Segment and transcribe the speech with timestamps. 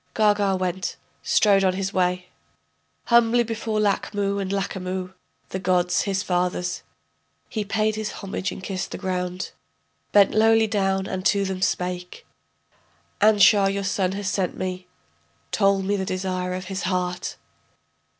[0.15, 2.29] Gaga went, strode on his way,
[3.05, 5.13] Humbly before Lachmu and Lachamu,
[5.49, 6.81] the gods, his fathers,
[7.49, 9.51] He paid his homage and kissed the ground,
[10.11, 12.25] Bent lowly down and to them spake:
[13.21, 14.87] Anshar, your son, has sent me,
[15.51, 17.35] Told me the desire of his heart.